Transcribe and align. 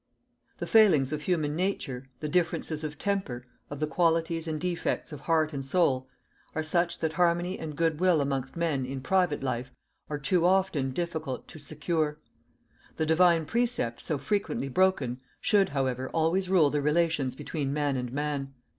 The 0.57 0.65
failings 0.65 1.13
of 1.13 1.21
human 1.21 1.55
nature, 1.55 2.09
the 2.21 2.27
differences 2.27 2.83
of 2.83 2.97
temper, 2.97 3.45
of 3.69 3.79
the 3.79 3.85
qualities 3.85 4.47
and 4.47 4.59
defects 4.59 5.11
of 5.11 5.19
heart 5.19 5.53
and 5.53 5.63
soul, 5.63 6.09
are 6.55 6.63
such 6.63 6.97
that 7.01 7.13
harmony 7.13 7.59
and 7.59 7.75
good 7.75 7.99
will 7.99 8.19
amongst 8.19 8.57
men 8.57 8.83
in 8.83 9.01
private 9.01 9.43
life 9.43 9.71
are 10.09 10.17
too 10.17 10.43
often 10.43 10.89
difficult 10.89 11.47
to 11.49 11.59
secure. 11.59 12.17
The 12.95 13.05
Divine 13.05 13.45
precept, 13.45 14.01
so 14.01 14.17
frequently 14.17 14.69
broken, 14.69 15.19
should, 15.39 15.69
however, 15.69 16.09
always 16.09 16.49
rule 16.49 16.71
the 16.71 16.81
relations 16.81 17.35
between 17.35 17.71
man 17.71 17.95
and 17.95 18.11
man. 18.11 18.55